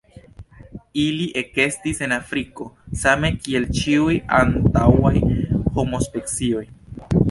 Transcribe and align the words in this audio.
Ili 1.01 1.27
ekestis 1.41 2.01
en 2.07 2.17
Afriko, 2.17 2.69
same 3.03 3.33
kiel 3.45 3.71
ĉiuj 3.83 4.19
antaŭaj 4.43 5.17
homospecioj. 5.79 6.69